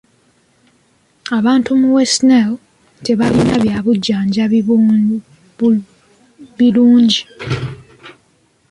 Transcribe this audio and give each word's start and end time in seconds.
Abantu 1.37 1.69
mu 1.79 1.87
West 1.95 2.19
Nile 2.29 2.55
tebalina 3.05 3.55
bya 3.63 3.77
bujjanjabi 3.85 4.59
birungi. 6.57 7.21